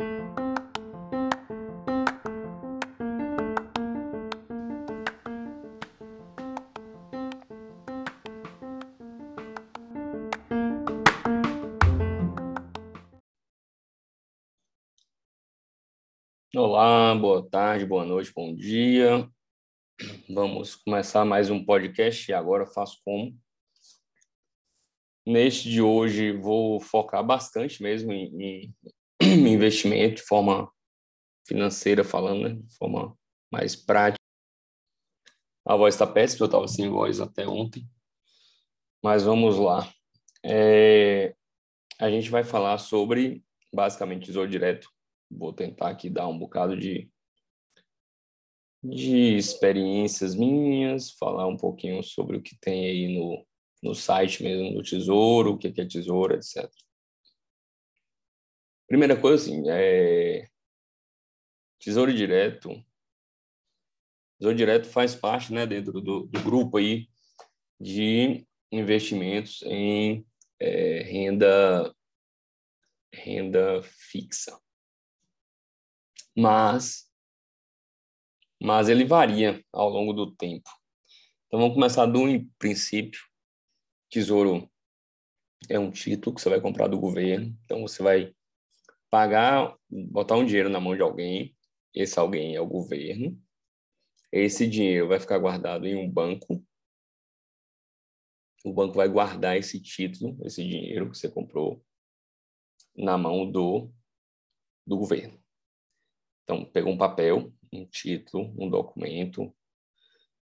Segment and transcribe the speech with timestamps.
[0.00, 0.06] Olá,
[17.16, 19.28] boa tarde, boa noite, bom dia.
[20.30, 23.36] Vamos começar mais um podcast e agora faço como.
[25.26, 28.74] Neste de hoje vou focar bastante mesmo em, em
[29.58, 30.70] investimento de forma
[31.46, 32.54] financeira falando, né?
[32.54, 33.16] de forma
[33.50, 34.18] mais prática.
[35.66, 37.86] A voz está péssima, eu estava sem voz até ontem.
[39.02, 39.90] Mas vamos lá.
[40.44, 41.34] É,
[42.00, 44.88] a gente vai falar sobre, basicamente, tesouro direto
[45.30, 47.10] vou tentar aqui dar um bocado de,
[48.82, 53.46] de experiências minhas, falar um pouquinho sobre o que tem aí no,
[53.82, 56.70] no site mesmo do Tesouro, o que é Tesouro, etc.
[58.88, 60.48] Primeira coisa, assim, é...
[61.78, 62.70] Tesouro Direto.
[64.38, 67.08] Tesouro Direto faz parte, né, dentro do, do grupo aí
[67.80, 70.26] de investimentos em
[70.58, 71.94] é, renda
[73.12, 74.58] renda fixa
[76.36, 77.08] mas
[78.60, 80.68] mas ele varia ao longo do tempo.
[81.46, 82.20] Então vamos começar do
[82.58, 83.20] princípio.
[84.10, 84.68] Tesouro
[85.68, 88.34] é um título que você vai comprar do governo, então você vai
[89.10, 91.56] pagar, botar um dinheiro na mão de alguém,
[91.94, 93.40] esse alguém é o governo.
[94.30, 96.64] Esse dinheiro vai ficar guardado em um banco.
[98.64, 101.82] O banco vai guardar esse título, esse dinheiro que você comprou
[102.96, 103.90] na mão do
[104.86, 105.38] do governo.
[106.42, 109.54] Então, pegou um papel, um título, um documento,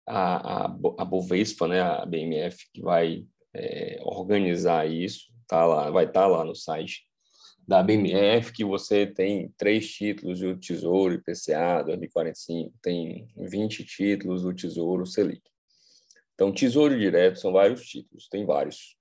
[0.07, 3.25] a, a, a Bovespa, né, a BMF, que vai
[3.55, 7.07] é, organizar isso, tá lá, vai estar tá lá no site
[7.67, 14.55] da BMF, que você tem três títulos do Tesouro IPCA 2045, tem 20 títulos do
[14.55, 15.43] Tesouro Selic.
[16.35, 18.97] Então, Tesouro Direto são vários títulos, tem vários.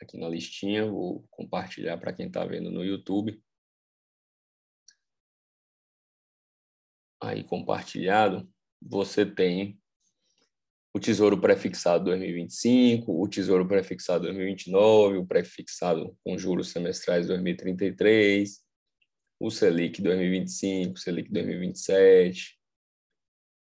[0.00, 3.40] Aqui na listinha, vou compartilhar para quem está vendo no YouTube.
[7.20, 8.48] aí compartilhado,
[8.80, 9.80] você tem
[10.96, 18.64] o Tesouro Prefixado 2025, o Tesouro Prefixado 2029, o Prefixado com juros semestrais 2033,
[19.38, 22.58] o Selic 2025, o Selic 2027,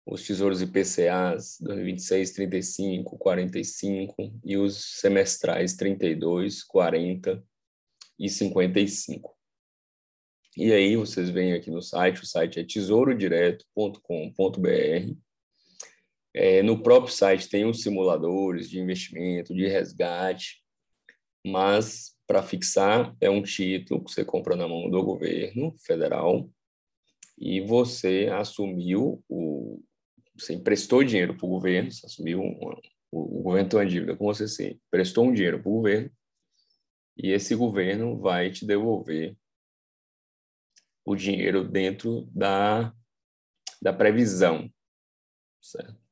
[0.06, 7.44] os Tesouros IPCAs 2026, 35, 45 e os semestrais 32, 40
[8.18, 9.38] e 55.
[10.56, 15.27] E aí vocês vêm aqui no site, o site é tesourodireto.com.br.
[16.40, 20.64] É, no próprio site tem os simuladores de investimento, de resgate,
[21.44, 26.48] mas para fixar é um título que você compra na mão do governo federal
[27.40, 29.82] e você assumiu o
[30.36, 32.60] você emprestou dinheiro para o governo, você assumiu um,
[33.12, 36.12] o, o governo tem uma dívida com você, sim, prestou um dinheiro para o governo
[37.18, 39.36] e esse governo vai te devolver
[41.04, 42.94] o dinheiro dentro da,
[43.82, 44.72] da previsão.
[45.60, 46.07] Certo?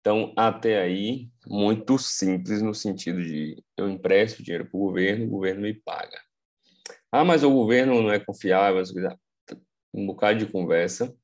[0.00, 5.30] Então, até aí, muito simples no sentido de eu empresto dinheiro para o governo, o
[5.30, 6.18] governo me paga.
[7.10, 8.82] Ah, mas o governo não é confiável,
[9.92, 11.14] um bocado de conversa.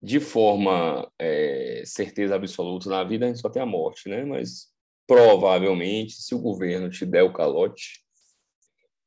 [0.00, 4.24] De forma é, certeza absoluta na vida, a gente só tem a morte, né?
[4.24, 4.68] Mas
[5.06, 8.04] provavelmente, se o governo te der o calote,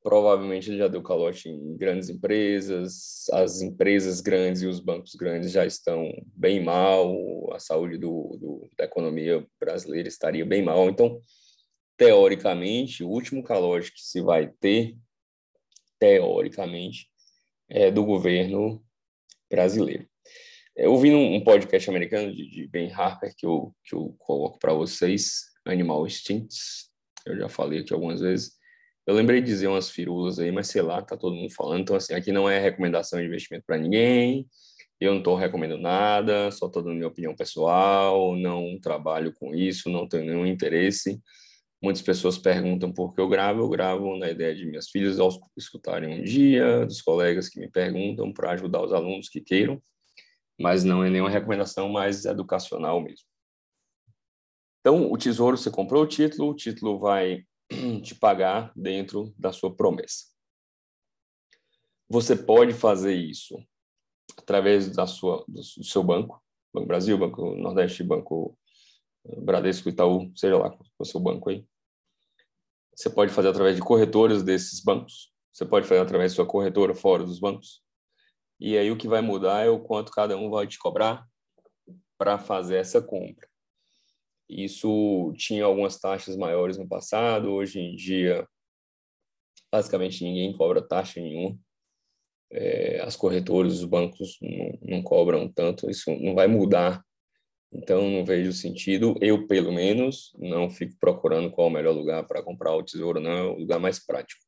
[0.03, 5.51] Provavelmente ele já deu calote em grandes empresas, as empresas grandes e os bancos grandes
[5.51, 7.15] já estão bem mal,
[7.53, 10.89] a saúde do, do, da economia brasileira estaria bem mal.
[10.89, 11.19] Então,
[11.97, 14.97] teoricamente, o último calote que se vai ter,
[15.99, 17.07] teoricamente,
[17.69, 18.83] é do governo
[19.49, 20.07] brasileiro.
[20.75, 24.73] Eu ouvi um podcast americano de, de Ben Harper, que eu, que eu coloco para
[24.73, 26.89] vocês, Animal Instincts,
[27.25, 28.53] eu já falei aqui algumas vezes,
[29.07, 31.81] eu lembrei de dizer umas firulas aí, mas sei lá, tá todo mundo falando.
[31.81, 34.47] Então, assim, aqui não é recomendação de investimento para ninguém.
[34.99, 38.35] Eu não estou recomendando nada, só estou dando minha opinião pessoal.
[38.35, 41.19] Não trabalho com isso, não tenho nenhum interesse.
[41.81, 43.61] Muitas pessoas perguntam por que eu gravo.
[43.61, 47.67] Eu gravo na ideia de minhas filhas ao escutarem um dia, dos colegas que me
[47.69, 49.81] perguntam para ajudar os alunos que queiram,
[50.59, 53.25] mas não é nenhuma recomendação mais educacional mesmo.
[54.81, 57.43] Então, o tesouro, você comprou o título, o título vai
[58.03, 60.25] te pagar dentro da sua promessa.
[62.09, 63.55] Você pode fazer isso
[64.37, 66.41] através da sua, do seu banco,
[66.73, 68.57] Banco Brasil, Banco Nordeste, Banco
[69.25, 71.65] eh, Bradesco, Itaú, seja lá o seu banco aí.
[72.95, 76.93] Você pode fazer através de corretores desses bancos, você pode fazer através da sua corretora
[76.93, 77.81] fora dos bancos.
[78.59, 81.25] E aí o que vai mudar é o quanto cada um vai te cobrar
[82.17, 83.50] para fazer essa compra.
[84.51, 88.47] Isso tinha algumas taxas maiores no passado, hoje em dia
[89.71, 91.57] basicamente ninguém cobra taxa nenhuma.
[92.51, 97.01] É, as corretoras, os bancos não, não cobram tanto, isso não vai mudar.
[97.73, 99.15] Então, não vejo sentido.
[99.21, 103.21] Eu, pelo menos, não fico procurando qual é o melhor lugar para comprar o tesouro,
[103.21, 104.41] não, é o lugar mais prático.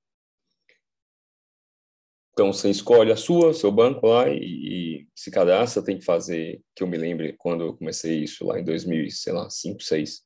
[2.33, 5.83] Então, você escolhe a sua, seu banco lá e, e, se cadastra.
[5.83, 9.33] Tem que fazer, que eu me lembre quando eu comecei isso lá em 2000, sei
[9.33, 10.23] lá, 5, 6.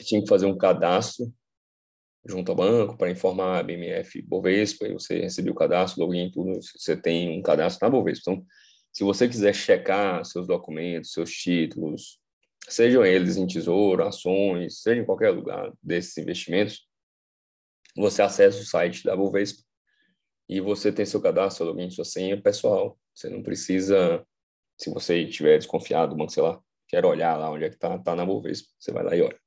[0.00, 1.32] Tinha que fazer um cadastro
[2.26, 6.60] junto ao banco para informar a BMF Bovespa, e você recebeu o cadastro, login, tudo,
[6.60, 8.32] você tem um cadastro na Bovespa.
[8.32, 8.46] Então,
[8.92, 12.18] se você quiser checar seus documentos, seus títulos,
[12.68, 16.86] sejam eles em tesouro, ações, seja em qualquer lugar desses investimentos,
[17.96, 19.67] você acessa o site da Bovespa
[20.48, 22.98] e você tem seu cadastro, login, sua senha pessoal.
[23.14, 24.26] Você não precisa,
[24.78, 27.94] se você estiver desconfiado do banco, sei lá, quer olhar lá onde é que está,
[27.96, 29.38] está na Bovespa, você vai lá e olha.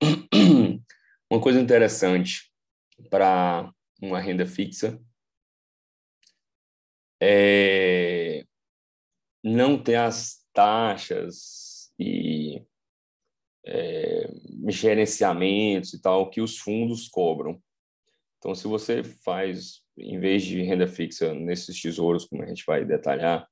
[1.30, 2.50] Uma coisa interessante
[3.10, 3.70] para
[4.00, 4.98] uma renda fixa
[7.20, 8.44] é
[9.44, 12.64] não ter as taxas e
[13.66, 14.30] é,
[14.68, 17.62] gerenciamentos e tal que os fundos cobram.
[18.38, 22.84] Então, se você faz, em vez de renda fixa nesses tesouros, como a gente vai
[22.84, 23.46] detalhar,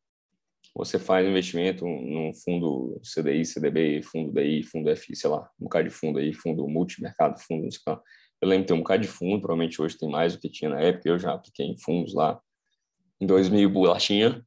[0.74, 5.88] você faz investimento num fundo CDI, CDB, fundo DI, fundo FI, sei lá, um bocado
[5.88, 8.00] de fundo aí, fundo multimercado, fundo, não sei lá.
[8.40, 10.70] Eu lembro de ter um bocado de fundo, provavelmente hoje tem mais do que tinha
[10.70, 12.38] na época, eu já apliquei em fundos lá
[13.20, 14.44] em 2000 bolachinha.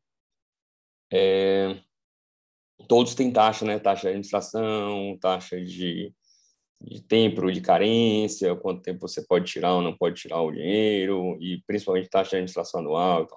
[1.11, 1.75] É,
[2.87, 3.79] todos têm taxa, né?
[3.79, 6.13] Taxa de administração, taxa de,
[6.81, 11.37] de tempo de carência, quanto tempo você pode tirar ou não pode tirar o dinheiro,
[11.41, 13.27] e principalmente taxa de administração anual.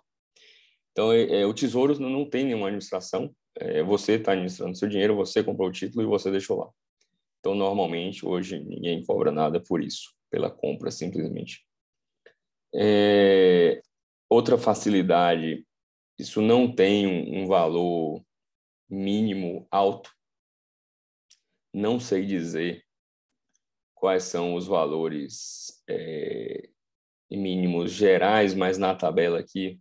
[0.92, 3.34] Então, é, é, o Tesouro não tem nenhuma administração.
[3.58, 6.70] É, você está administrando seu dinheiro, você comprou o título e você deixou lá.
[7.40, 11.66] Então, normalmente, hoje, ninguém cobra nada por isso, pela compra, simplesmente.
[12.74, 13.82] É,
[14.30, 15.66] outra facilidade,
[16.18, 18.22] isso não tem um, um valor
[18.88, 20.12] mínimo alto.
[21.74, 22.84] Não sei dizer
[24.02, 26.68] quais são os valores é,
[27.30, 29.78] mínimos gerais, mas na tabela aqui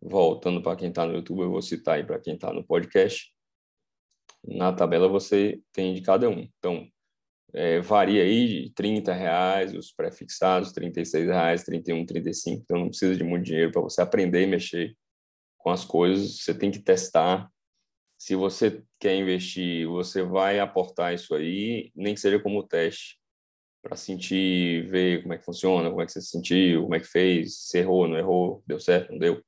[0.00, 3.34] voltando para quem está no YouTube, eu vou citar aí para quem está no podcast.
[4.46, 6.48] Na tabela você tem de cada um.
[6.56, 6.88] Então,
[7.52, 12.62] é, varia aí de 30 reais os pré-fixados, 36 reais, 31, 35.
[12.62, 14.96] Então, não precisa de muito dinheiro para você aprender a mexer
[15.58, 16.38] com as coisas.
[16.38, 17.50] Você tem que testar.
[18.16, 23.18] Se você quer investir, você vai aportar isso aí, nem que seja como teste,
[23.86, 27.00] para sentir, ver como é que funciona, como é que você se sentiu, como é
[27.00, 29.40] que fez, se errou, não errou, deu certo, não deu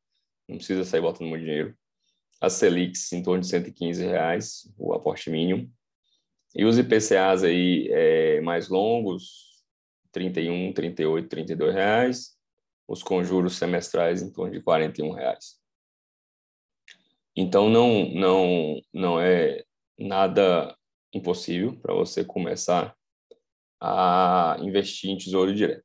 [0.48, 1.76] não precisa sair botando muito dinheiro.
[2.40, 5.70] As Selics em torno de 115 reais, o aporte mínimo.
[6.54, 9.62] E os IPCAs aí é, mais longos,
[10.10, 12.38] 31, 38, 32 reais.
[12.86, 15.60] Os conjuros semestrais em torno de 41 reais.
[17.36, 19.64] Então não não não é
[19.98, 20.74] nada
[21.12, 22.96] impossível para você começar
[23.80, 25.84] a investir em tesouro direto.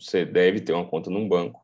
[0.00, 1.62] Você deve ter uma conta num banco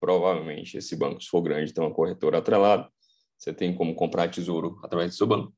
[0.00, 2.88] provavelmente esse banco, se for grande, tem uma corretora atrelada,
[3.36, 5.52] você tem como comprar tesouro através do seu banco.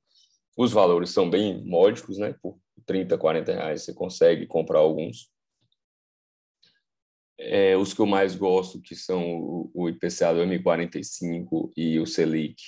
[0.57, 2.35] Os valores são bem módicos, né?
[2.43, 5.31] Por 30, 40 reais você consegue comprar alguns.
[7.39, 12.61] É, os que eu mais gosto, que são o, IPCA do M45 e o Selic.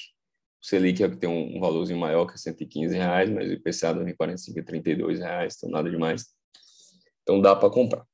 [0.62, 3.94] O Selic é que tem um, valorzinho maior, que é 115 reais, mas o IPCA
[3.94, 6.26] do M45 é 32 reais, então nada demais.
[7.30, 8.04] Então dá para comprar.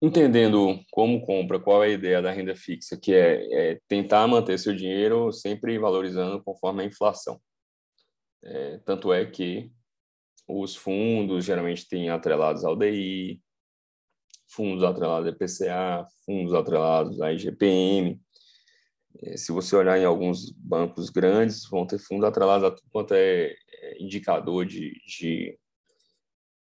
[0.00, 4.56] Entendendo como compra, qual é a ideia da renda fixa, que é, é tentar manter
[4.56, 7.40] seu dinheiro sempre valorizando conforme a inflação.
[8.44, 9.72] É, tanto é que
[10.46, 13.42] os fundos geralmente têm atrelados ao DI,
[14.46, 18.20] fundos atrelados ao IPCA, fundos atrelados à IGPM.
[19.24, 23.12] É, se você olhar em alguns bancos grandes, vão ter fundos atrelados a tudo quanto
[23.12, 25.58] é, é indicador de, de,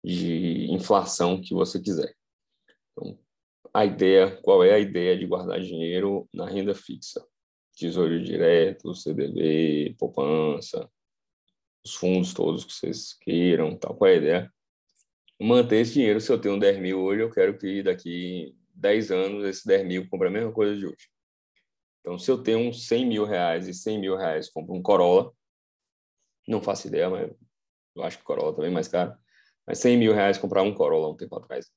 [0.07, 2.15] de inflação que você quiser.
[2.91, 3.19] Então,
[3.73, 7.25] a ideia, qual é a ideia de guardar dinheiro na renda fixa?
[7.75, 10.89] Tesouro direto, CDB, poupança,
[11.85, 13.95] os fundos todos que vocês queiram, tal.
[13.95, 14.53] Qual é a ideia?
[15.39, 16.21] Manter esse dinheiro.
[16.21, 20.09] Se eu tenho 10 mil hoje, eu quero que daqui 10 anos esse 10 mil
[20.09, 21.09] compre a mesma coisa de hoje.
[21.99, 25.31] Então, se eu tenho uns 100 mil reais e 100 mil reais compro um Corolla,
[26.47, 27.29] não faço ideia, mas
[27.93, 29.13] eu acho que Corolla também é mais caro,
[29.67, 31.69] mas 100 mil reais comprar um Corolla um tempo atrás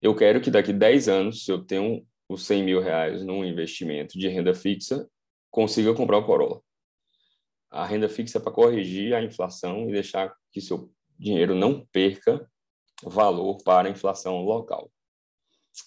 [0.00, 4.16] Eu quero que daqui 10 anos, se eu tenho os 100 mil reais num investimento
[4.16, 5.08] de renda fixa,
[5.50, 6.62] consiga comprar o Corolla.
[7.70, 12.48] A renda fixa é para corrigir a inflação e deixar que seu dinheiro não perca
[13.02, 14.90] valor para a inflação local.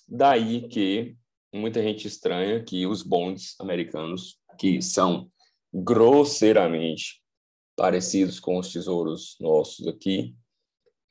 [0.07, 1.15] Daí que
[1.53, 5.31] muita gente estranha que os bonds americanos, que são
[5.73, 7.21] grosseiramente
[7.75, 10.35] parecidos com os tesouros nossos aqui,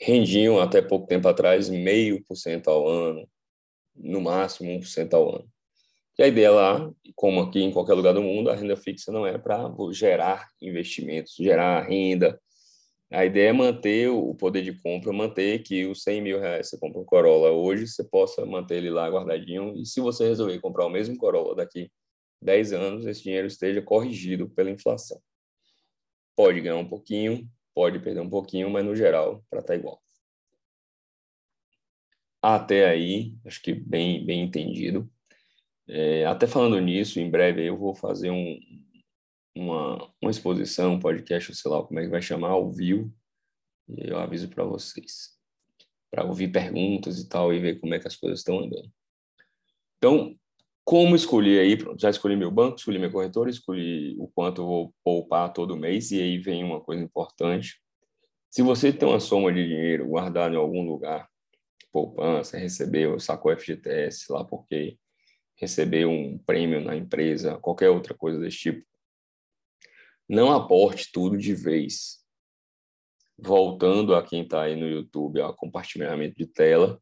[0.04, 3.26] rendiam até pouco tempo atrás meio por cento ao ano,
[3.96, 5.48] no máximo 1% ao ano.
[6.18, 9.26] E a ideia lá, como aqui em qualquer lugar do mundo, a renda fixa não
[9.26, 12.38] é para gerar investimentos, gerar renda.
[13.10, 16.78] A ideia é manter o poder de compra, manter que os 100 mil reais você
[16.78, 19.74] compra um Corolla hoje, você possa manter ele lá guardadinho.
[19.74, 21.90] E se você resolver comprar o mesmo Corolla daqui
[22.42, 25.20] 10 anos, esse dinheiro esteja corrigido pela inflação.
[26.36, 30.02] Pode ganhar um pouquinho, pode perder um pouquinho, mas no geral, para estar tá igual.
[32.40, 35.10] Até aí, acho que bem, bem entendido.
[35.88, 38.58] É, até falando nisso, em breve eu vou fazer um,
[39.54, 43.12] uma, uma exposição, um podcast, sei lá como é que vai chamar, ao vivo,
[43.88, 45.38] e eu aviso para vocês,
[46.10, 48.90] para ouvir perguntas e tal, e ver como é que as coisas estão andando.
[49.98, 50.38] Então,
[50.84, 51.78] como escolher aí?
[51.98, 56.10] Já escolhi meu banco, escolhi minha corretora, escolhi o quanto eu vou poupar todo mês,
[56.10, 57.80] e aí vem uma coisa importante.
[58.50, 61.28] Se você tem uma soma de dinheiro guardado em algum lugar,
[61.90, 64.98] poupança, recebeu, sacou FGTS lá porque
[65.56, 68.84] recebeu um prêmio na empresa, qualquer outra coisa desse tipo,
[70.28, 72.22] não aporte tudo de vez.
[73.38, 77.00] Voltando a quem está aí no YouTube, ao compartilhamento de tela,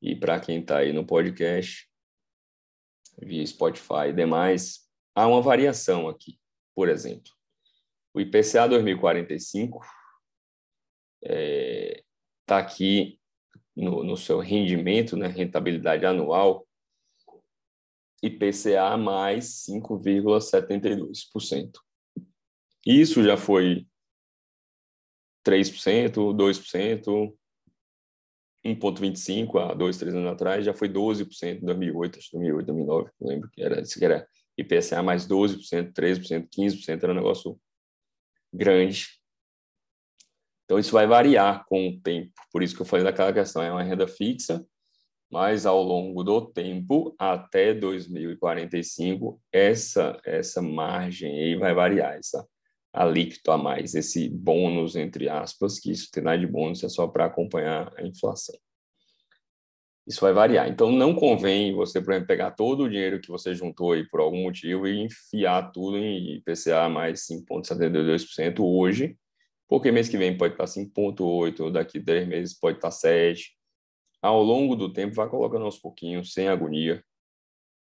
[0.00, 1.89] e para quem está aí no podcast,
[3.20, 6.38] via Spotify e demais, há uma variação aqui.
[6.74, 7.30] Por exemplo,
[8.14, 9.80] o IPCA 2045
[11.22, 12.02] está é,
[12.46, 13.20] tá aqui
[13.76, 16.66] no, no seu rendimento, né, rentabilidade anual,
[18.22, 21.78] IPCA mais 5,72%.
[22.86, 23.86] Isso já foi
[25.46, 27.36] 3%, 2%,
[28.64, 33.28] 1,25% há dois, três anos atrás, já foi 12% em 2008, acho 2008, 2009, não
[33.28, 34.26] lembro que era, que era
[34.56, 37.58] IPCA mais 12%, 13%, 15%, era um negócio
[38.52, 39.08] grande.
[40.64, 42.32] Então, isso vai variar com o tempo.
[42.52, 44.64] Por isso que eu falei daquela questão, é uma renda fixa,
[45.30, 52.46] mas ao longo do tempo, até 2045, essa, essa margem aí vai variar, essa
[52.92, 57.06] alíquota a mais, esse bônus, entre aspas, que isso tem nada de bônus, é só
[57.06, 58.58] para acompanhar a inflação.
[60.06, 60.68] Isso vai variar.
[60.68, 64.20] Então, não convém você, por exemplo, pegar todo o dinheiro que você juntou aí por
[64.20, 69.16] algum motivo e enfiar tudo em IPCA mais 5,72% hoje,
[69.68, 73.56] porque mês que vem pode estar 5,8, daqui três meses pode estar 7.
[74.20, 77.04] Ao longo do tempo, vai colocando aos pouquinhos, sem agonia,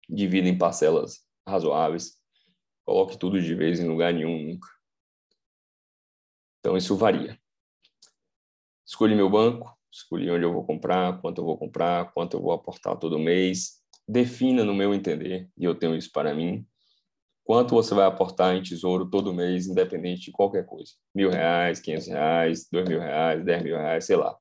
[0.07, 2.17] divida em parcelas razoáveis,
[2.85, 4.67] coloque tudo de vez em lugar nenhum nunca.
[6.63, 7.37] Então, isso varia.
[8.87, 12.53] Escolhi meu banco, escolhi onde eu vou comprar, quanto eu vou comprar, quanto eu vou
[12.53, 13.81] aportar todo mês.
[14.07, 16.65] Defina no meu entender, e eu tenho isso para mim,
[17.43, 20.93] quanto você vai aportar em tesouro todo mês, independente de qualquer coisa.
[21.13, 24.33] Mil reais, quinhentos reais, dois mil reais, dez mil reais, sei lá.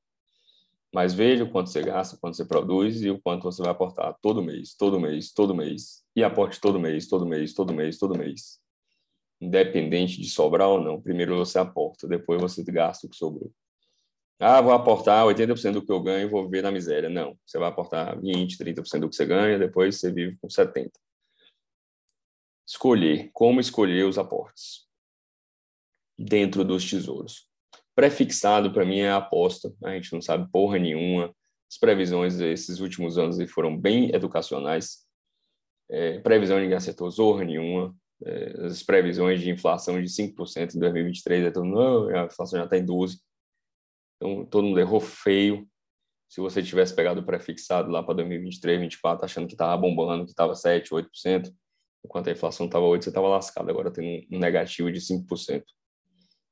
[0.95, 4.17] Mas veja o quanto você gasta, quanto você produz e o quanto você vai aportar
[4.21, 6.05] todo mês, todo mês, todo mês.
[6.15, 8.62] E aporte todo mês, todo mês, todo mês, todo mês.
[9.43, 11.01] Independente de sobrar ou não.
[11.01, 13.51] Primeiro você aporta, depois você gasta o que sobrou.
[14.39, 17.09] Ah, vou aportar 80% do que eu ganho e vou viver na miséria.
[17.09, 20.91] Não, você vai aportar 20, 30% do que você ganha, depois você vive com 70%
[22.67, 24.87] escolher, como escolher os aportes
[26.17, 27.47] dentro dos tesouros.
[27.95, 29.73] Prefixado, para mim, é aposta.
[29.83, 31.33] A gente não sabe porra nenhuma.
[31.69, 35.05] As previsões desses últimos anos foram bem educacionais.
[35.89, 37.95] É, previsão ninguém acertou zorra nenhuma.
[38.25, 42.77] É, as previsões de inflação de 5% em 2023, é todo a inflação já está
[42.77, 43.17] em 12%.
[44.15, 45.67] Então, todo mundo errou feio.
[46.29, 50.31] Se você tivesse pegado o prefixado lá para 2023, 2024, achando que estava bombando, que
[50.31, 51.53] estava 7%, 8%,
[52.05, 55.63] enquanto a inflação estava 8%, você estava lascado, agora tem um negativo de 5%.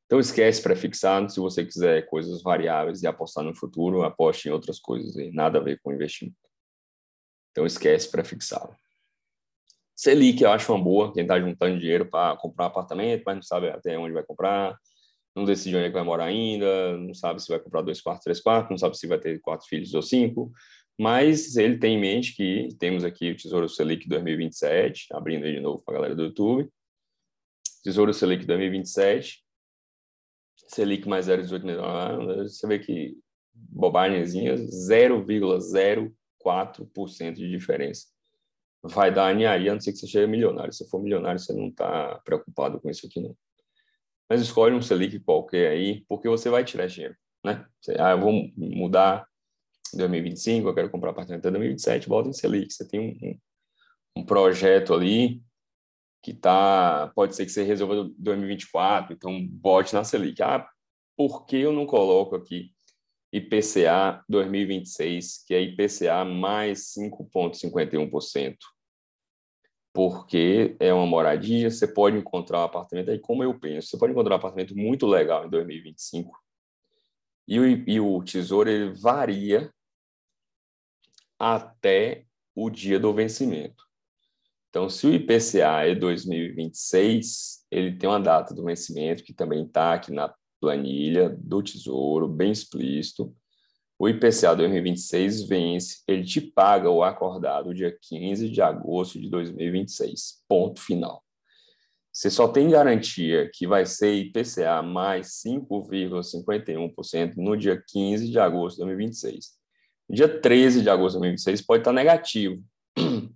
[0.05, 4.77] Então esquece prefixado, se você quiser coisas variáveis e apostar no futuro, aposte em outras
[4.77, 6.35] coisas, e nada a ver com investimento.
[7.51, 8.75] Então esquece prefixado.
[10.01, 13.43] Selic eu acho uma boa, quem está juntando dinheiro para comprar um apartamento, mas não
[13.43, 14.75] sabe até onde vai comprar,
[15.36, 18.41] não decide onde é vai morar ainda, não sabe se vai comprar dois quartos, três
[18.41, 20.51] quartos, não sabe se vai ter quatro filhos ou cinco,
[21.00, 25.60] mas ele tem em mente que temos aqui o Tesouro Selic 2027, abrindo aí de
[25.60, 26.67] novo para a galera do YouTube.
[27.84, 29.46] Tesouro Selic 2027,
[30.67, 33.15] Selic mais 0,18 você vê que
[33.53, 36.12] bobagemzinhas, 0,0
[36.43, 38.08] 4% de diferença.
[38.83, 40.73] Vai dar aninharia, a não ser que você seja milionário.
[40.73, 43.35] Se for milionário, você não está preocupado com isso aqui, não.
[44.29, 47.65] Mas escolhe um Selic qualquer aí, porque você vai tirar dinheiro, né?
[47.81, 49.27] Você, ah, eu vou mudar
[49.93, 52.73] em 2025, eu quero comprar apartamento em 2027, bota em Selic.
[52.73, 55.43] Você tem um, um projeto ali
[56.23, 60.41] que tá, pode ser que você resolva 2024, então bote na Selic.
[60.41, 60.67] Ah,
[61.17, 62.71] por que eu não coloco aqui
[63.31, 68.57] IPCA 2026, que é IPCA mais 5,51%?
[69.93, 74.11] Porque é uma moradia, você pode encontrar um apartamento aí, como eu penso, você pode
[74.11, 76.38] encontrar um apartamento muito legal em 2025,
[77.47, 79.73] e o, e o tesouro ele varia
[81.38, 83.83] até o dia do vencimento.
[84.69, 89.93] Então, se o IPCA é 2026, ele tem uma data do vencimento que também está
[89.93, 93.36] aqui na planilha do Tesouro, bem explícito.
[93.98, 100.44] O IPCA 2026 vence, ele te paga o acordado dia 15 de agosto de 2026.
[100.48, 101.24] Ponto final.
[102.12, 108.77] Você só tem garantia que vai ser IPCA mais 5,51% no dia 15 de agosto
[108.77, 109.51] de 2026.
[110.10, 112.62] Dia 13 de agosto de 2026 pode estar negativo.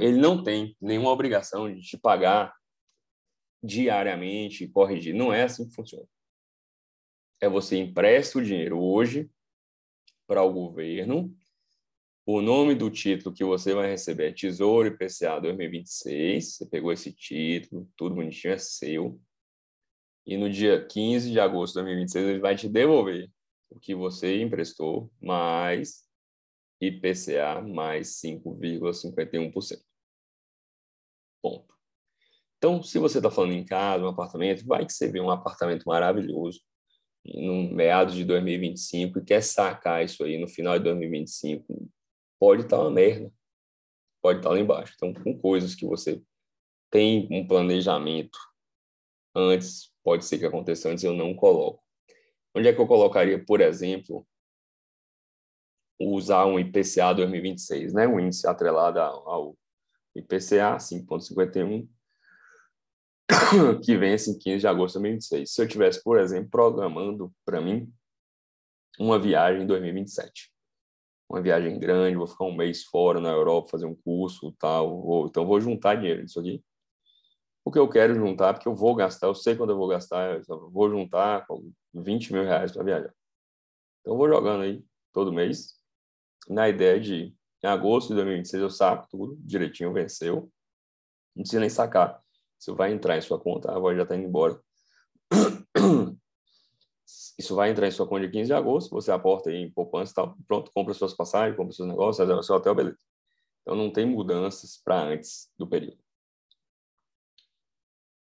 [0.00, 2.54] Ele não tem nenhuma obrigação de te pagar
[3.64, 5.14] diariamente, corrigir.
[5.14, 6.06] Não é assim que funciona.
[7.40, 9.30] É você empresta o dinheiro hoje
[10.26, 11.34] para o governo.
[12.26, 16.56] O nome do título que você vai receber é Tesouro IPCA 2026.
[16.56, 19.20] Você pegou esse título, tudo bonitinho, é seu.
[20.26, 23.30] E no dia 15 de agosto de 2026, ele vai te devolver
[23.70, 26.04] o que você emprestou, mais
[26.80, 29.82] IPCA mais 5,51%.
[31.42, 31.73] Ponto.
[32.64, 35.84] Então, se você está falando em casa, um apartamento, vai que você vê um apartamento
[35.84, 36.62] maravilhoso
[37.22, 41.90] no meados de 2025 e quer sacar isso aí no final de 2025,
[42.40, 43.30] pode estar tá uma merda.
[44.22, 44.94] Pode estar tá lá embaixo.
[44.96, 46.22] Então, com coisas que você
[46.90, 48.38] tem um planejamento
[49.34, 51.84] antes, pode ser que aconteça antes, eu não coloco.
[52.54, 54.26] Onde é que eu colocaria, por exemplo,
[56.00, 58.08] usar um IPCA 2026, né?
[58.08, 59.54] um índice atrelado ao
[60.16, 61.86] IPCA 5,51,
[63.82, 65.52] que vence em 15 de agosto de 2026.
[65.52, 67.90] Se eu tivesse, por exemplo, programando para mim
[68.98, 70.52] uma viagem em 2027,
[71.28, 75.46] uma viagem grande, vou ficar um mês fora na Europa, fazer um curso, tal, então
[75.46, 76.62] vou juntar dinheiro nisso aqui.
[77.64, 80.42] O que eu quero juntar, porque eu vou gastar, eu sei quando eu vou gastar,
[80.46, 81.46] eu vou juntar
[81.94, 83.14] 20 mil reais para viajar.
[84.00, 85.74] Então vou jogando aí todo mês,
[86.48, 90.52] na ideia de em agosto de 2026 eu saco tudo, direitinho, venceu.
[91.34, 92.22] Não precisa nem sacar.
[92.58, 94.60] Isso vai entrar em sua conta, a voz já está indo embora.
[97.38, 100.14] Isso vai entrar em sua conta de 15 de agosto, você aporta em poupança e
[100.14, 102.98] tal, pronto, compra suas passagens, compra seus negócios, reserva seu hotel, beleza.
[103.62, 105.98] Então não tem mudanças para antes do período.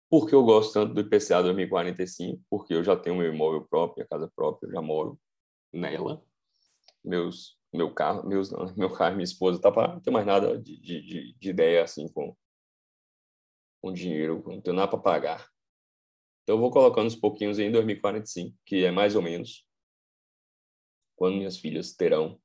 [0.10, 2.44] Por que eu gosto tanto do IPCA 2045?
[2.50, 5.20] Porque eu já tenho meu imóvel próprio, minha casa própria, eu já moro
[5.72, 6.22] nela.
[7.04, 10.80] Meus meu carro, meus, meu carro, minha esposa, tá para não ter mais nada de,
[10.80, 12.36] de, de, ideia assim com,
[13.82, 15.50] com dinheiro, não tenho nada para pagar.
[16.44, 19.68] Então eu vou colocando uns pouquinhos em 2045, que é mais ou menos
[21.16, 22.42] quando minhas filhas terão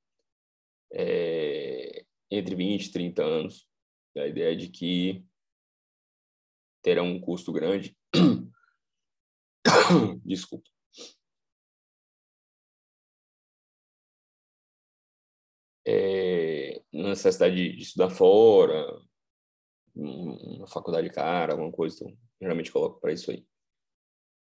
[0.93, 3.69] é, entre 20 e 30 anos.
[4.17, 5.25] A ideia é de que
[6.83, 7.97] terão um custo grande.
[10.25, 10.75] Desculpa
[15.87, 18.87] é, necessidade de, de, estudar fora,
[19.95, 23.47] uma faculdade cara, alguma coisa, então geralmente coloco para isso aí.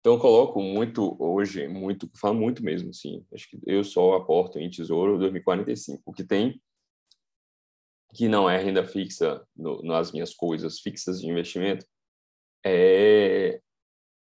[0.01, 4.59] Então eu coloco muito hoje, muito, falo muito mesmo, assim, acho que eu só aporto
[4.59, 6.61] em Tesouro 2045, o que tem
[8.15, 11.85] que não é renda fixa no, nas minhas coisas fixas de investimento,
[12.65, 13.61] é,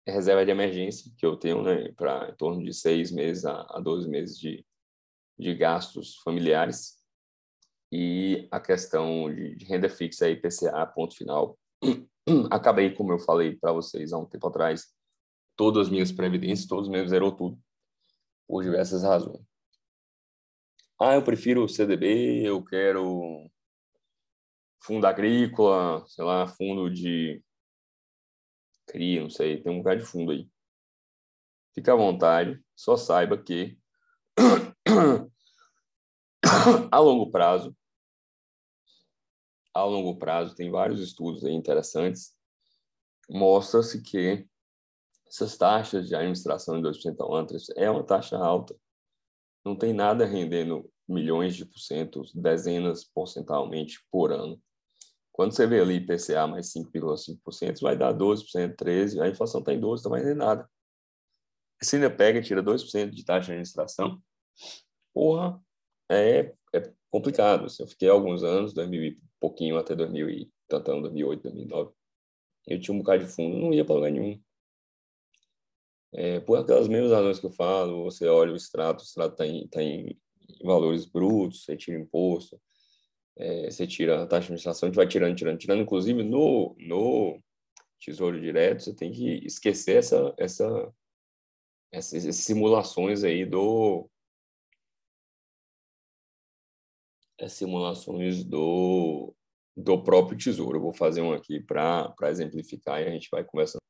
[0.06, 3.62] é reserva de emergência que eu tenho, né, para em torno de seis meses a,
[3.70, 4.64] a 12 meses de,
[5.36, 7.01] de gastos familiares
[7.92, 11.58] e a questão de, renda fixa IPCA, ponto final.
[12.50, 14.86] Acabei, como eu falei para vocês há um tempo atrás,
[15.54, 17.60] todas as minhas previdências, todos os meus zerou tudo,
[18.48, 19.44] por diversas razões.
[20.98, 23.50] Ah, eu prefiro CDB, eu quero
[24.82, 27.44] fundo agrícola, sei lá, fundo de
[28.86, 30.48] CRI, não sei, tem um lugar de fundo aí.
[31.74, 33.78] Fique à vontade, só saiba que
[36.90, 37.76] a longo prazo,
[39.74, 42.34] a longo prazo, tem vários estudos interessantes,
[43.28, 44.46] mostra-se que
[45.26, 48.76] essas taxas de administração de 2% ao ano é uma taxa alta.
[49.64, 54.60] Não tem nada rendendo milhões de porcentos, dezenas porcentualmente por ano.
[55.32, 59.80] Quando você vê ali IPCA mais 5,5%, vai dar 12%, 13%, a inflação está em
[59.80, 60.68] 12%, não vai nem nada.
[61.80, 64.22] Você ainda pega e tira 2% de taxa de administração,
[65.14, 65.58] porra,
[66.10, 67.66] é, é complicado.
[67.80, 71.92] Eu fiquei alguns anos, 2000 e pouquinho até 2000 e tantão, 2008, 2009,
[72.68, 74.40] eu tinha um bocado de fundo, não ia para lugar nenhum.
[76.14, 79.46] É, por aquelas mesmas razões que eu falo, você olha o extrato, o extrato está
[79.46, 80.16] em, tá em
[80.62, 82.60] valores brutos, você tira imposto,
[83.36, 85.82] é, você tira a taxa de administração, a gente vai tirando, tirando, tirando.
[85.82, 87.42] Inclusive, no, no
[87.98, 90.94] Tesouro Direto, você tem que esquecer essa, essa,
[91.90, 94.08] essas simulações aí do...
[97.48, 99.34] simulações do,
[99.76, 100.78] do próprio Tesouro.
[100.78, 103.80] Eu vou fazer um aqui para exemplificar e a gente vai conversando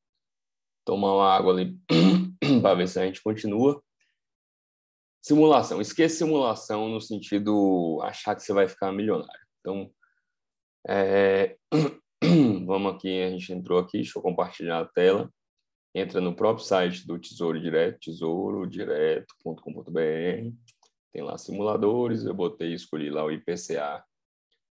[0.85, 1.77] tomar uma água ali
[2.61, 3.81] para ver se a gente continua.
[5.21, 5.79] Simulação.
[5.79, 9.47] Esqueça simulação no sentido achar que você vai ficar milionário.
[9.59, 9.89] Então,
[10.87, 11.57] é...
[12.65, 15.31] vamos aqui, a gente entrou aqui, deixa eu compartilhar a tela.
[15.95, 20.62] Entra no próprio site do Tesouro Direto, tesourodireto.com.br.
[21.13, 24.03] Tem lá simuladores, eu botei, escolhi lá o IPCA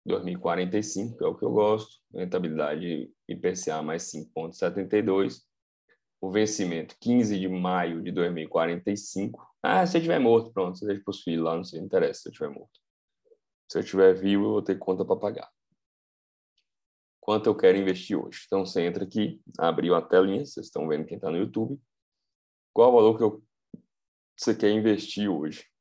[0.04, 5.42] 2045, que é o que eu gosto, rentabilidade IPCA mais 5,72
[6.22, 9.44] o vencimento 15 de maio de 2045.
[9.60, 12.22] Ah, se eu estiver morto, pronto, você deixa para os filhos lá, não se interessa
[12.22, 12.80] se eu estiver morto.
[13.68, 15.50] Se eu estiver vivo, eu vou ter conta para pagar.
[17.20, 18.44] Quanto eu quero investir hoje?
[18.46, 21.80] Então, você entra aqui, abriu a telinha, vocês estão vendo quem está no YouTube.
[22.72, 23.42] Qual o valor que eu,
[24.36, 25.71] você quer investir hoje?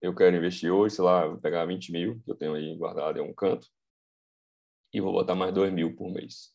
[0.00, 3.18] Eu quero investir hoje, sei lá, vou pegar 20 mil, que eu tenho aí guardado
[3.18, 3.68] em um canto,
[4.92, 6.54] e vou botar mais 2 mil por mês.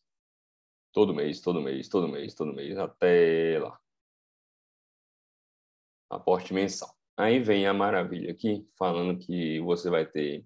[0.93, 3.79] Todo mês, todo mês, todo mês, todo mês, até lá.
[6.09, 6.93] Aporte mensal.
[7.17, 10.45] Aí vem a maravilha aqui, falando que você vai ter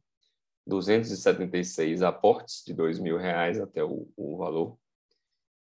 [0.67, 4.77] 276 aportes de dois mil reais até o, o valor.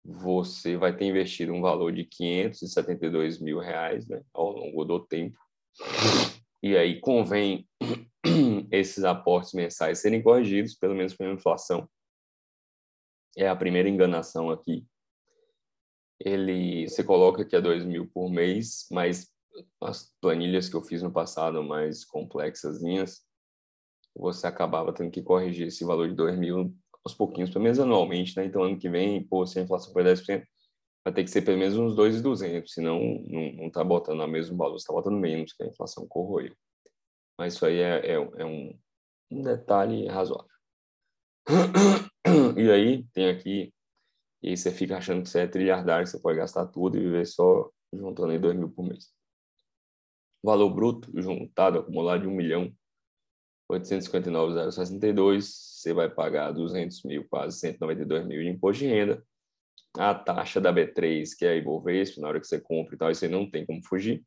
[0.04, 5.38] Você vai ter investido um valor de 572 mil reais né, ao longo do tempo.
[6.62, 7.68] E aí convém
[8.72, 11.90] esses aportes mensais serem corrigidos, pelo menos pela inflação,
[13.38, 14.86] é a primeira enganação aqui.
[16.20, 19.32] Ele se coloca que é 2 mil por mês, mas
[19.82, 22.82] as planilhas que eu fiz no passado, mais complexas,
[24.16, 28.36] você acabava tendo que corrigir esse valor de 2 mil aos pouquinhos, pelo menos anualmente,
[28.36, 28.46] né?
[28.46, 30.44] Então, ano que vem, pô, se a inflação for 10%,
[31.04, 34.58] vai ter que ser pelo menos uns 2,200, senão não, não tá botando a mesmo
[34.58, 36.56] valor, está botando menos, que a inflação corroeu.
[37.38, 38.78] Mas isso aí é, é, é um,
[39.32, 40.50] um detalhe razoável.
[42.58, 43.74] E aí tem aqui,
[44.44, 47.02] e aí você fica achando que você é trilhardário, que você pode gastar tudo e
[47.02, 49.12] viver só juntando aí 2 mil por mês.
[50.44, 52.74] Valor bruto juntado, acumulado de 1 milhão
[53.70, 59.24] 859,062, você vai pagar 200 mil, quase 192 mil de imposto de renda.
[59.98, 63.14] A taxa da B3, que é a Ibovespa, na hora que você compra e tal,
[63.14, 64.24] você não tem como fugir,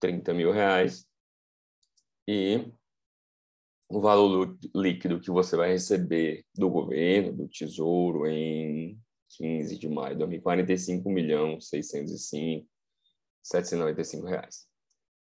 [0.00, 1.06] 30 mil reais.
[2.26, 2.70] E
[3.88, 10.14] o valor líquido que você vai receber do governo, do Tesouro, em 15 de maio
[10.14, 12.68] de 2045, milhão 605
[13.42, 14.68] 795 reais.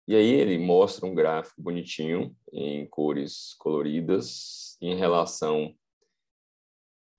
[0.07, 5.75] E aí ele mostra um gráfico bonitinho em cores coloridas em relação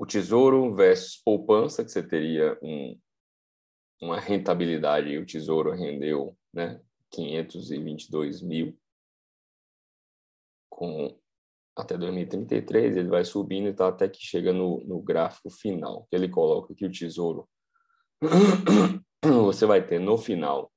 [0.01, 2.99] o tesouro versus poupança, que você teria um,
[4.01, 8.75] uma rentabilidade, e o tesouro rendeu né, 522 mil,
[10.71, 11.15] com
[11.77, 16.17] até 2033, ele vai subindo e tá até que chega no, no gráfico final, que
[16.17, 17.47] ele coloca que o tesouro
[19.45, 20.73] você vai ter no final,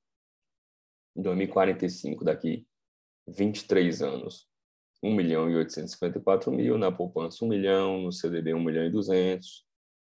[1.16, 2.66] em 2045, daqui
[3.26, 4.46] 23 anos,
[5.04, 9.64] 1 milhão e 854 mil, na poupança 1 milhão, no CDB 1 milhão e 200,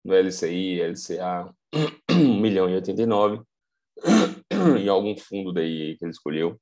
[0.04, 1.56] no LCI, LCA
[2.12, 3.42] 1 milhão e 89,
[4.80, 6.60] em algum fundo daí que ele escolheu,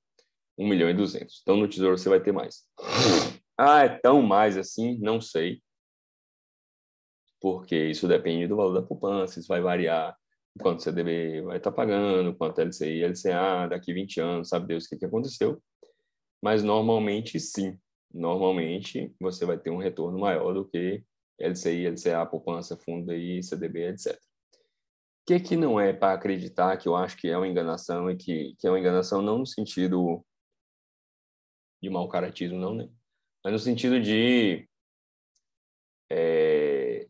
[0.58, 1.40] 1 milhão e 200.
[1.42, 2.64] Então, no Tesouro você vai ter mais.
[3.62, 4.98] Ah, é tão mais assim?
[5.00, 5.62] Não sei.
[7.42, 10.16] Porque isso depende do valor da poupança, isso vai variar
[10.62, 15.06] quanto CDB vai estar pagando, quanto LCI, LCA, daqui 20 anos, sabe Deus o que
[15.06, 15.62] aconteceu.
[16.42, 17.78] Mas normalmente sim.
[18.14, 21.04] Normalmente você vai ter um retorno maior do que
[21.40, 24.16] LCI, LCA, poupança, fundo aí, CDB, etc.
[24.16, 24.20] O
[25.28, 28.56] que, que não é para acreditar que eu acho que é uma enganação e que,
[28.58, 30.26] que é uma enganação não no sentido
[31.82, 32.90] de mau caratismo, não, né?
[33.44, 34.68] mas no sentido de
[36.12, 37.08] é,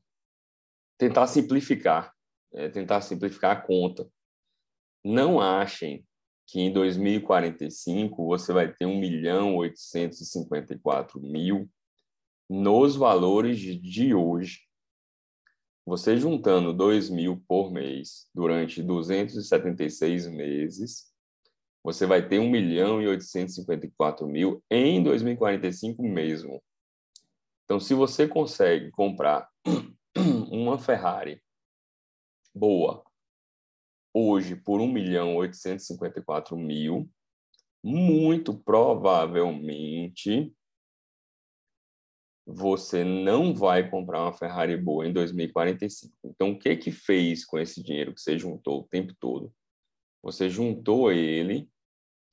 [0.98, 2.14] tentar simplificar,
[2.54, 4.08] é, tentar simplificar a conta.
[5.04, 6.06] Não achem
[6.52, 11.70] que em 2045 você vai ter 1 milhão 854 mil
[12.50, 14.62] nos valores de hoje.
[15.86, 21.14] Você juntando 2 mil por mês durante 276 meses,
[21.84, 26.62] você vai ter 1 milhão e 854 mil em 2045 mesmo.
[27.66, 29.48] Então, se você consegue comprar
[30.52, 31.42] uma Ferrari
[32.54, 33.04] boa
[34.14, 37.10] hoje por 1 milhão 854 mil,
[37.84, 40.54] muito provavelmente
[42.52, 46.16] você não vai comprar uma Ferrari boa em 2045.
[46.24, 49.54] Então, o que que fez com esse dinheiro que você juntou o tempo todo?
[50.24, 51.70] Você juntou ele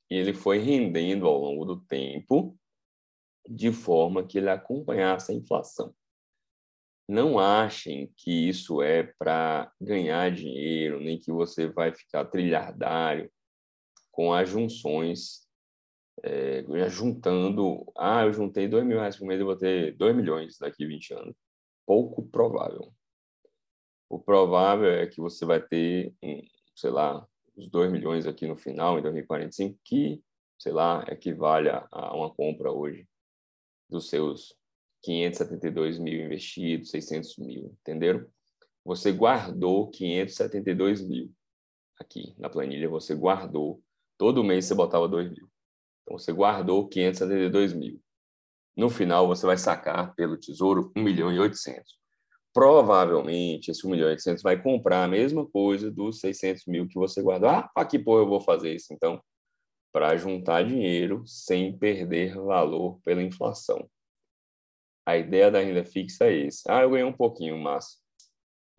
[0.09, 2.57] e ele foi rendendo ao longo do tempo
[3.47, 5.93] de forma que ele acompanhasse a inflação.
[7.07, 13.31] Não achem que isso é para ganhar dinheiro, nem que você vai ficar trilhardário
[14.11, 15.47] com as junções,
[16.21, 17.85] é, juntando.
[17.97, 20.87] Ah, eu juntei dois mil reais por mês, eu vou ter dois milhões daqui a
[20.87, 21.35] 20 anos.
[21.85, 22.91] Pouco provável.
[24.09, 26.41] O provável é que você vai ter, um,
[26.75, 30.21] sei lá, os dois milhões aqui no final, em 2045, que,
[30.59, 33.07] sei lá, equivale a uma compra hoje
[33.89, 34.56] dos seus
[35.07, 38.25] 572 mil investidos, 600 mil, entenderam?
[38.83, 41.31] Você guardou 572 mil
[41.97, 43.81] aqui na planilha, você guardou,
[44.17, 45.49] todo mês você botava 2 mil.
[46.03, 48.01] Então, você guardou 572 mil.
[48.75, 51.97] No final, você vai sacar pelo Tesouro 1 milhão e 800.
[52.53, 56.95] Provavelmente, esse 1 milhão e 800 vai comprar a mesma coisa dos 600 mil que
[56.95, 57.49] você guardou.
[57.49, 59.21] Ah, para que porra eu vou fazer isso, então?
[59.93, 63.89] Para juntar dinheiro sem perder valor pela inflação.
[65.07, 66.69] A ideia da renda fixa é esse.
[66.69, 67.95] Ah, eu ganhei um pouquinho, mas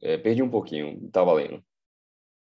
[0.03, 1.65] é, perdi um pouquinho, está valendo.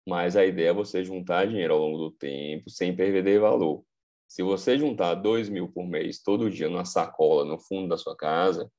[0.07, 3.83] Mas a ideia é você juntar dinheiro ao longo do tempo sem perder valor.
[4.25, 8.15] Se você juntar dois mil por mês todo dia numa sacola no fundo da sua
[8.15, 8.71] casa,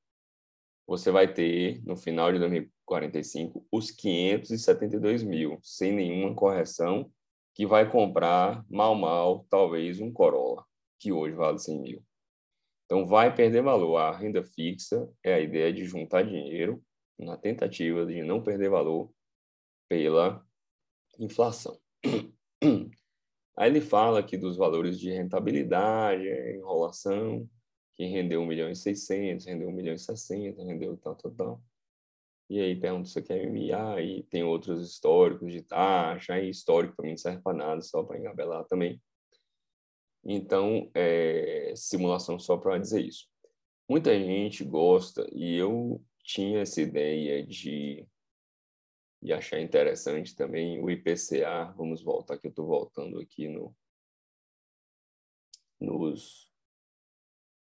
[0.87, 7.11] você vai ter, no final de 2045, os 572 mil, sem nenhuma correção,
[7.53, 10.65] que vai comprar, mal, mal, talvez um Corolla,
[10.99, 12.03] que hoje vale 100 mil.
[12.85, 13.97] Então, vai perder valor.
[13.97, 16.81] A renda fixa é a ideia de juntar dinheiro
[17.17, 19.11] na tentativa de não perder valor
[19.89, 20.45] pela
[21.19, 21.79] inflação.
[23.57, 27.49] Aí ele fala aqui dos valores de rentabilidade, enrolação,
[27.95, 31.63] que rendeu 1 milhão e 600, rendeu 1 milhão e 60, rendeu tal, tal, tal.
[32.49, 37.13] E aí pergunta se quer MMA, e tem outros históricos de taxa, aí histórico também
[37.13, 39.01] não serve para nada, só para engabelar também.
[40.25, 43.29] Então, é, simulação só para dizer isso.
[43.87, 48.07] Muita gente gosta, e eu tinha essa ideia de,
[49.21, 51.71] de achar interessante também o IPCA.
[51.77, 53.75] Vamos voltar, que eu estou voltando aqui no,
[55.79, 56.51] nos,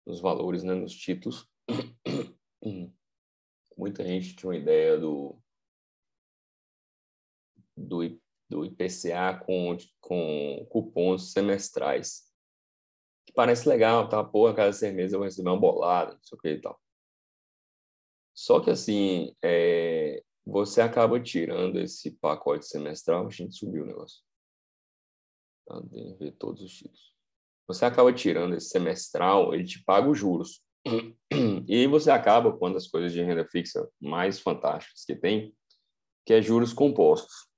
[0.07, 1.49] nos valores, né, nos títulos.
[3.75, 5.41] Muita gente tinha uma ideia do,
[7.75, 12.31] do, do IPCA com, com cupons semestrais
[13.26, 14.22] que parece legal, tá?
[14.22, 16.61] Pô, a cada seis meses eu vou receber uma bolada, não sei o que e
[16.61, 16.80] tal.
[18.35, 24.22] Só que, assim, é, você acaba tirando esse pacote semestral, a gente subiu o negócio.
[25.66, 25.80] Tá?
[26.18, 27.14] ver todos os títulos.
[27.68, 30.62] Você acaba tirando esse semestral, ele te paga os juros.
[31.68, 35.56] E você acaba com uma das coisas de renda fixa mais fantásticas que tem,
[36.26, 37.48] que é juros compostos.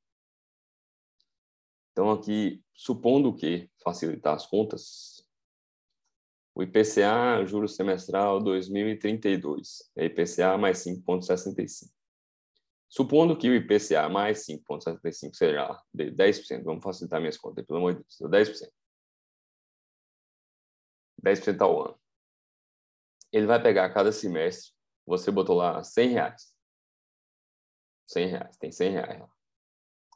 [1.93, 5.14] Então, aqui, supondo que facilitar as contas,
[6.55, 11.91] o IPCA, juro semestral 2032, é IPCA mais 5,65.
[12.89, 17.95] Supondo que o IPCA mais 5,75 seja de 10%, vamos facilitar minhas contas, pelo amor
[17.95, 18.71] de Deus, 10%.
[21.25, 22.01] 10% ao ano.
[23.33, 24.73] Ele vai pegar cada semestre,
[25.05, 26.55] você botou lá 100 reais.
[28.07, 29.29] 100 reais, tem 100 reais lá.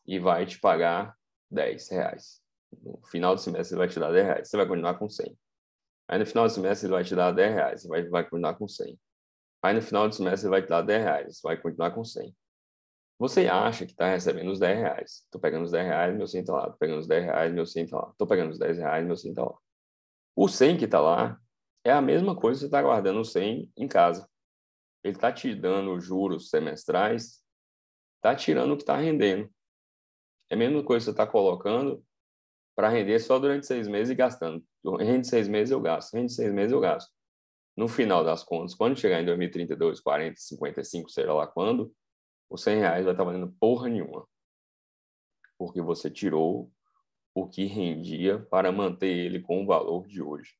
[0.06, 1.18] E vai te pagar
[1.50, 2.40] 10 reais.
[2.70, 4.48] No final do semestre ele vai te dar 10 reais.
[4.48, 5.36] Você vai continuar com 100.
[6.08, 8.66] Aí no final do semestre ele vai te dar 10 reais, vai, vai continuar com
[8.66, 8.98] 100.
[9.62, 12.34] Aí no final do semestre ele vai te dar 10 reais, vai continuar com 100.
[13.18, 15.22] Você acha que está recebendo os 10 reais.
[15.24, 16.68] Estou pegando os 10 reais, meu 100 está lá.
[16.68, 18.10] Estou pegando os 10 reais, meu 100 está lá.
[18.10, 19.58] Estou pegando os 10 reais, meu 100 está lá.
[20.36, 21.40] O 100 que está lá
[21.84, 24.28] é a mesma coisa que você está guardando o 100 em casa.
[25.02, 27.42] Ele está te dando juros semestrais,
[28.16, 29.50] está tirando o que está rendendo.
[30.48, 32.04] É a mesma coisa que você está colocando
[32.76, 34.64] para render só durante seis meses e gastando.
[34.84, 36.14] Rende seis meses, eu gasto.
[36.14, 37.10] Rende seis meses, eu gasto.
[37.76, 41.94] No final das contas, quando chegar em 2032, 40, 55, seja lá quando,
[42.50, 44.26] os 100 reais vai estar valendo porra nenhuma.
[45.56, 46.72] Porque você tirou
[47.34, 50.54] o que rendia para manter ele com o valor de hoje.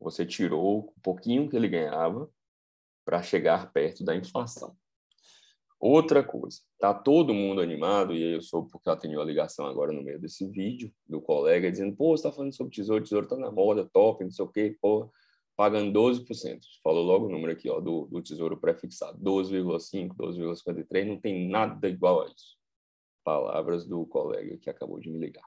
[0.00, 2.30] Você tirou um pouquinho que ele ganhava
[3.04, 4.76] para chegar perto da inflação.
[5.78, 9.92] Outra coisa, tá todo mundo animado, e eu soube porque eu atendi a ligação agora
[9.92, 13.36] no meio desse vídeo, do colega, dizendo, pô, você tá falando sobre tesouro, tesouro tá
[13.36, 15.10] na moda, top, não sei o quê, pô,
[15.54, 16.60] pagando 12%.
[16.82, 21.88] Falou logo o número aqui, ó, do, do tesouro pré-fixado, 12,5, 12,53, não tem nada
[21.88, 22.56] igual a isso.
[23.22, 25.44] Palavras do colega que acabou de me ligar.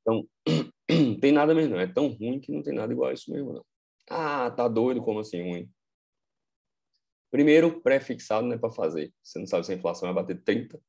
[0.00, 0.26] Então,
[1.20, 1.80] tem nada mesmo, não.
[1.80, 3.64] É tão ruim que não tem nada igual a isso mesmo, não.
[4.08, 5.68] Ah, tá doido, como assim ruim?
[7.36, 9.12] Primeiro, pré-fixado não é para fazer.
[9.22, 10.80] Você não sabe se a inflação vai bater 30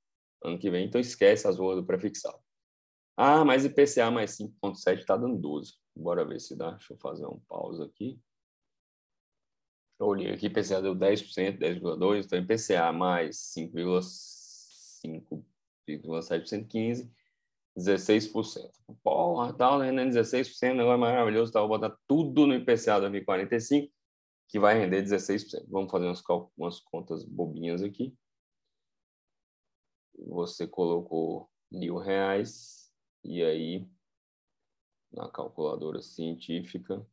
[0.41, 2.39] ano que vem, então esquece as ruas do pré-fixado.
[3.17, 5.73] Ah, mas IPCA mais 5,7 está dando 12.
[5.93, 6.71] Bora ver se dá.
[6.71, 8.17] Deixa eu fazer um pausa aqui.
[9.99, 15.43] Eu olhei aqui, IPCA deu 10%, 10,2%, então IPCA mais 5,7%,
[16.65, 17.10] 15%,
[17.77, 18.71] 16%.
[19.03, 19.91] Porra, tal, né?
[19.91, 21.60] 16%, negócio maravilhoso, tá?
[21.60, 23.96] Vou botar tudo no IPCA 2045
[24.47, 25.67] que vai render 16%.
[25.69, 26.23] Vamos fazer umas,
[26.57, 28.17] umas contas bobinhas aqui.
[30.17, 32.91] Você colocou mil reais
[33.23, 33.89] e aí
[35.12, 37.05] na calculadora científica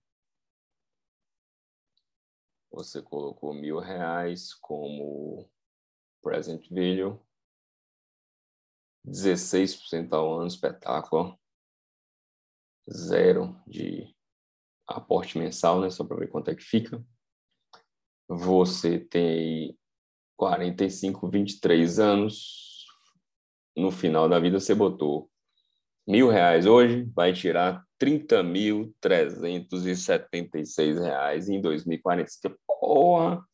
[2.70, 5.48] você colocou mil reais como
[6.20, 7.20] present value,
[9.06, 11.38] 16% ao ano, espetáculo,
[12.90, 14.12] zero de
[14.86, 17.04] aporte mensal, né, só para ver quanto é que fica
[18.28, 19.76] você tem
[20.36, 22.86] 45, 23 anos,
[23.76, 25.28] no final da vida você botou
[26.06, 32.56] mil reais hoje, vai tirar 30.376 reais em 2045.
[32.66, 33.44] Porra!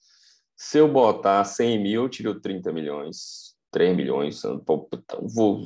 [0.57, 4.43] Se eu botar 100 mil, eu tiro 30 milhões, 3 milhões.
[4.67, 4.87] Vou,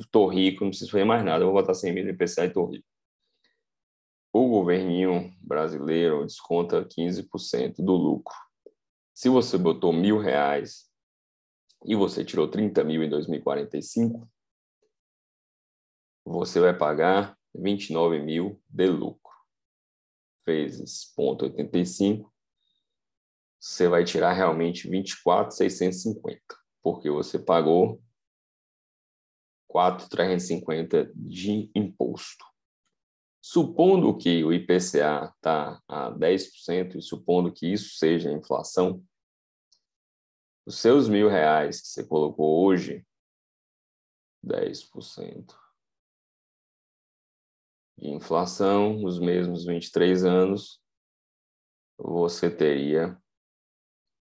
[0.09, 1.43] tô rico, não preciso fazer mais nada.
[1.43, 2.85] Eu vou botar 100 mil no IPCA e tô rico.
[4.31, 8.44] O governinho brasileiro desconta 15% do lucro.
[9.15, 10.91] Se você botou mil reais
[11.85, 14.29] e você tirou 30 mil em 2045,
[16.25, 19.33] você vai pagar 29 mil de lucro.
[20.45, 22.29] Vezes 0,85,
[23.57, 26.41] você vai tirar realmente 24,650,
[26.83, 28.03] porque você pagou
[29.69, 32.45] 4,350 de imposto.
[33.47, 39.05] Supondo que o IPCA está a 10% e supondo que isso seja inflação,
[40.65, 43.05] os seus mil reais que você colocou hoje,
[44.43, 45.55] 10%
[47.99, 50.81] de inflação, nos mesmos 23 anos,
[51.99, 53.15] você teria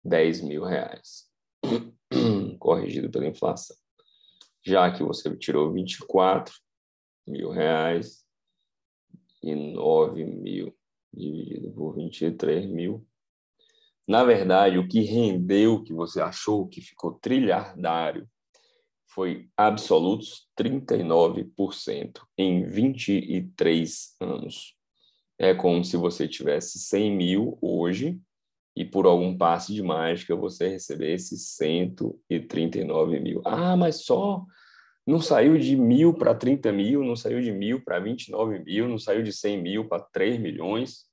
[0.04, 1.32] 10 mil reais,
[2.60, 3.78] corrigido pela inflação.
[4.62, 6.54] Já que você tirou 24
[7.25, 8.25] mil reais,
[9.45, 10.75] e 9 mil
[11.13, 13.05] dividido por 23 mil.
[14.08, 18.27] Na verdade, o que rendeu, que você achou que ficou trilhardário,
[19.08, 24.75] foi absolutos 39% em 23 anos.
[25.39, 28.19] É como se você tivesse 100 mil hoje
[28.75, 33.41] e por algum passe de mágica você recebesse 139 mil.
[33.45, 34.45] Ah, mas só
[35.06, 38.98] não saiu de mil para 30 mil, não saiu de mil para 29 mil, não
[38.98, 41.06] saiu de 100 mil para 3 milhões.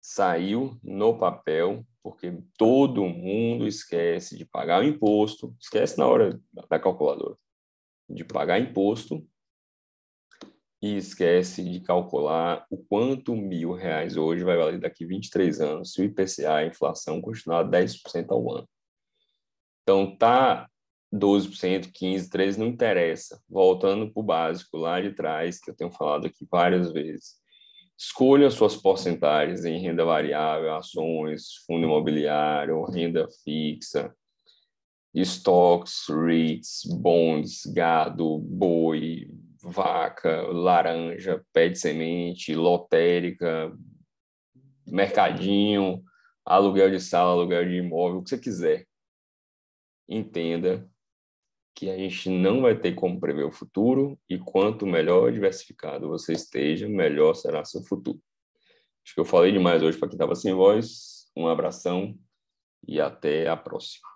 [0.00, 6.78] Saiu no papel, porque todo mundo esquece de pagar o imposto, esquece na hora da
[6.78, 7.36] calculadora,
[8.08, 9.26] de pagar imposto
[10.80, 16.00] e esquece de calcular o quanto mil reais hoje vai valer daqui 23 anos se
[16.00, 18.68] o IPCA, a inflação, continuar 10% ao ano.
[19.82, 20.68] Então, tá
[21.12, 23.42] 12%, 15%, 13%, não interessa.
[23.48, 27.36] Voltando para o básico lá de trás, que eu tenho falado aqui várias vezes.
[27.96, 34.14] Escolha suas porcentagens em renda variável, ações, fundo imobiliário, renda fixa,
[35.12, 39.28] estoques, REITs, bonds, gado, boi,
[39.60, 43.72] vaca, laranja, pé de semente, lotérica,
[44.86, 46.02] mercadinho,
[46.44, 48.86] aluguel de sala, aluguel de imóvel, o que você quiser.
[50.08, 50.88] Entenda
[51.78, 56.32] que a gente não vai ter como prever o futuro e quanto melhor diversificado você
[56.32, 58.20] esteja, melhor será seu futuro.
[59.04, 61.30] Acho que eu falei demais hoje para quem estava sem voz.
[61.36, 62.18] Um abração
[62.84, 64.08] e até a próxima.